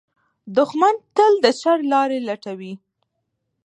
[0.55, 2.73] دښمن تل د شر لارې لټوي